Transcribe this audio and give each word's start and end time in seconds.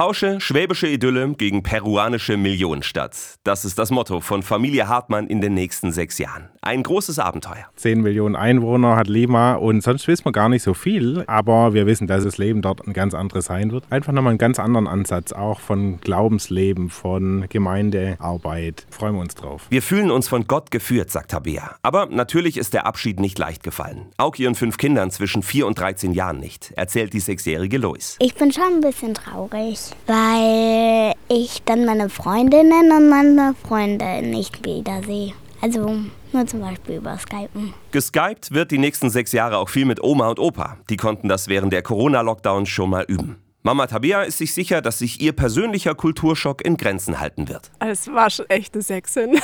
Tausche 0.00 0.40
schwäbische 0.40 0.86
Idylle 0.86 1.34
gegen 1.34 1.62
peruanische 1.62 2.38
Millionenstadt. 2.38 3.34
Das 3.44 3.66
ist 3.66 3.78
das 3.78 3.90
Motto 3.90 4.22
von 4.22 4.42
Familie 4.42 4.88
Hartmann 4.88 5.26
in 5.26 5.42
den 5.42 5.52
nächsten 5.52 5.92
sechs 5.92 6.16
Jahren. 6.16 6.48
Ein 6.62 6.82
großes 6.82 7.18
Abenteuer. 7.18 7.66
Zehn 7.76 8.00
Millionen 8.00 8.34
Einwohner 8.34 8.96
hat 8.96 9.08
Lima 9.08 9.56
und 9.56 9.82
sonst 9.82 10.08
wissen 10.08 10.24
wir 10.24 10.32
gar 10.32 10.48
nicht 10.48 10.62
so 10.62 10.72
viel, 10.72 11.24
aber 11.26 11.74
wir 11.74 11.84
wissen, 11.84 12.06
dass 12.06 12.24
das 12.24 12.38
Leben 12.38 12.62
dort 12.62 12.86
ein 12.86 12.94
ganz 12.94 13.12
anderes 13.12 13.44
sein 13.44 13.72
wird. 13.72 13.84
Einfach 13.90 14.14
nochmal 14.14 14.30
einen 14.30 14.38
ganz 14.38 14.58
anderen 14.58 14.86
Ansatz, 14.86 15.32
auch 15.32 15.60
von 15.60 16.00
Glaubensleben, 16.00 16.88
von 16.88 17.44
Gemeindearbeit. 17.50 18.86
Freuen 18.88 19.16
wir 19.16 19.20
uns 19.20 19.34
drauf. 19.34 19.66
Wir 19.68 19.82
fühlen 19.82 20.10
uns 20.10 20.28
von 20.28 20.46
Gott 20.46 20.70
geführt, 20.70 21.10
sagt 21.10 21.32
Tabea. 21.32 21.76
Aber 21.82 22.06
natürlich 22.06 22.56
ist 22.56 22.72
der 22.72 22.86
Abschied 22.86 23.20
nicht 23.20 23.38
leicht 23.38 23.62
gefallen. 23.62 24.06
Auch 24.16 24.36
ihren 24.36 24.54
fünf 24.54 24.78
Kindern 24.78 25.10
zwischen 25.10 25.42
vier 25.42 25.66
und 25.66 25.78
13 25.78 26.12
Jahren 26.12 26.40
nicht, 26.40 26.72
erzählt 26.74 27.12
die 27.12 27.20
sechsjährige 27.20 27.76
Lois. 27.76 28.16
Ich 28.18 28.34
bin 28.34 28.50
schon 28.50 28.64
ein 28.64 28.80
bisschen 28.80 29.12
traurig 29.12 29.89
weil 30.06 31.14
ich 31.28 31.62
dann 31.64 31.84
meine 31.84 32.08
Freundinnen 32.08 32.92
und 32.92 33.08
meine 33.08 33.54
Freunde 33.66 34.22
nicht 34.22 34.64
wiedersehe. 34.64 35.32
Also 35.60 36.00
nur 36.32 36.46
zum 36.46 36.60
Beispiel 36.60 36.96
über 36.96 37.18
Skypen. 37.18 37.74
Geskypt 37.90 38.52
wird 38.52 38.70
die 38.70 38.78
nächsten 38.78 39.10
sechs 39.10 39.32
Jahre 39.32 39.58
auch 39.58 39.68
viel 39.68 39.84
mit 39.84 40.02
Oma 40.02 40.28
und 40.28 40.38
Opa. 40.38 40.78
Die 40.88 40.96
konnten 40.96 41.28
das 41.28 41.48
während 41.48 41.72
der 41.72 41.82
Corona-Lockdowns 41.82 42.68
schon 42.68 42.90
mal 42.90 43.04
üben. 43.04 43.36
Mama 43.62 43.86
Tabea 43.86 44.22
ist 44.22 44.38
sich 44.38 44.54
sicher, 44.54 44.80
dass 44.80 45.00
sich 45.00 45.20
ihr 45.20 45.32
persönlicher 45.32 45.94
Kulturschock 45.94 46.64
in 46.64 46.78
Grenzen 46.78 47.20
halten 47.20 47.48
wird. 47.48 47.70
Es 47.78 48.10
war 48.10 48.30
schon 48.30 48.48
echt 48.48 48.74
eine 48.74 48.82
Sechsin. 48.82 49.38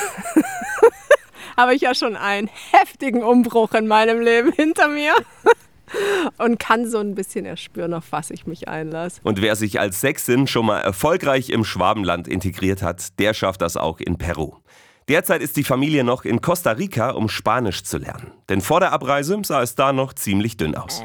Habe 1.56 1.74
ich 1.74 1.82
ja 1.82 1.94
schon 1.94 2.16
einen 2.16 2.48
heftigen 2.72 3.22
Umbruch 3.22 3.72
in 3.74 3.86
meinem 3.86 4.20
Leben 4.20 4.52
hinter 4.52 4.88
mir 4.88 5.14
und 6.38 6.58
kann 6.58 6.88
so 6.88 6.98
ein 6.98 7.14
bisschen 7.14 7.44
erspüren, 7.44 7.94
auf 7.94 8.06
was 8.10 8.30
ich 8.30 8.46
mich 8.46 8.68
einlasse. 8.68 9.20
Und 9.22 9.40
wer 9.42 9.56
sich 9.56 9.80
als 9.80 10.00
Sechsin 10.00 10.46
schon 10.46 10.66
mal 10.66 10.80
erfolgreich 10.80 11.50
im 11.50 11.64
Schwabenland 11.64 12.28
integriert 12.28 12.82
hat, 12.82 13.18
der 13.18 13.34
schafft 13.34 13.62
das 13.62 13.76
auch 13.76 14.00
in 14.00 14.18
Peru. 14.18 14.54
Derzeit 15.08 15.40
ist 15.40 15.56
die 15.56 15.62
Familie 15.62 16.02
noch 16.02 16.24
in 16.24 16.40
Costa 16.40 16.72
Rica, 16.72 17.10
um 17.10 17.28
Spanisch 17.28 17.84
zu 17.84 17.98
lernen. 17.98 18.32
Denn 18.48 18.60
vor 18.60 18.80
der 18.80 18.92
Abreise 18.92 19.38
sah 19.44 19.62
es 19.62 19.76
da 19.76 19.92
noch 19.92 20.14
ziemlich 20.14 20.56
dünn 20.56 20.74
aus. 20.74 21.02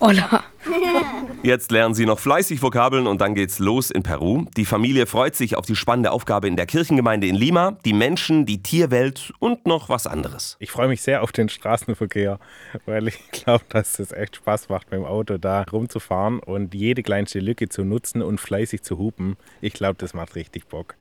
Hola. 0.00 0.44
Jetzt 1.42 1.72
lernen 1.72 1.94
sie 1.94 2.04
noch 2.04 2.18
fleißig 2.18 2.60
Vokabeln 2.60 3.06
und 3.06 3.22
dann 3.22 3.34
geht's 3.34 3.60
los 3.60 3.90
in 3.90 4.02
Peru. 4.02 4.44
Die 4.58 4.66
Familie 4.66 5.06
freut 5.06 5.34
sich 5.34 5.56
auf 5.56 5.64
die 5.64 5.74
spannende 5.74 6.12
Aufgabe 6.12 6.46
in 6.46 6.54
der 6.54 6.66
Kirchengemeinde 6.66 7.28
in 7.28 7.34
Lima, 7.34 7.78
die 7.86 7.94
Menschen, 7.94 8.44
die 8.44 8.62
Tierwelt 8.62 9.32
und 9.38 9.64
noch 9.64 9.88
was 9.88 10.06
anderes. 10.06 10.58
Ich 10.60 10.70
freue 10.70 10.88
mich 10.88 11.00
sehr 11.00 11.22
auf 11.22 11.32
den 11.32 11.48
Straßenverkehr, 11.48 12.38
weil 12.84 13.08
ich 13.08 13.18
glaube, 13.32 13.64
dass 13.70 13.98
es 13.98 14.12
echt 14.12 14.36
Spaß 14.36 14.68
macht, 14.68 14.90
mit 14.90 15.00
dem 15.00 15.06
Auto 15.06 15.38
da 15.38 15.62
rumzufahren 15.62 16.40
und 16.40 16.74
jede 16.74 17.02
kleinste 17.02 17.40
Lücke 17.40 17.70
zu 17.70 17.84
nutzen 17.84 18.20
und 18.20 18.38
fleißig 18.38 18.82
zu 18.82 18.98
hupen. 18.98 19.38
Ich 19.62 19.72
glaube, 19.72 19.96
das 19.96 20.12
macht 20.12 20.34
richtig 20.34 20.66
Bock. 20.66 20.94